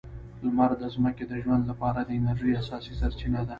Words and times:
لمر 0.43 0.71
د 0.81 0.83
ځمکې 0.95 1.23
د 1.27 1.33
ژوند 1.43 1.63
لپاره 1.71 1.99
د 2.03 2.09
انرژۍ 2.19 2.51
اساسي 2.61 2.93
سرچینه 3.01 3.39
ده. 3.45 3.49